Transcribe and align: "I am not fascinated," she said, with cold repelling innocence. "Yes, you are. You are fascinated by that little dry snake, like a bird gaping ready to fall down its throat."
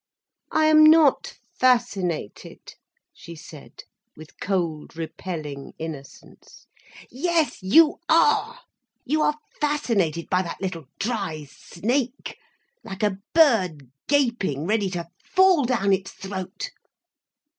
"I 0.51 0.65
am 0.65 0.83
not 0.83 1.35
fascinated," 1.59 2.73
she 3.13 3.35
said, 3.35 3.83
with 4.15 4.39
cold 4.39 4.97
repelling 4.97 5.73
innocence. 5.77 6.65
"Yes, 7.11 7.61
you 7.61 7.99
are. 8.09 8.61
You 9.05 9.21
are 9.21 9.37
fascinated 9.61 10.27
by 10.27 10.41
that 10.41 10.59
little 10.59 10.85
dry 10.97 11.43
snake, 11.47 12.39
like 12.83 13.03
a 13.03 13.19
bird 13.35 13.91
gaping 14.07 14.65
ready 14.65 14.89
to 14.89 15.07
fall 15.35 15.65
down 15.65 15.93
its 15.93 16.11
throat." 16.13 16.71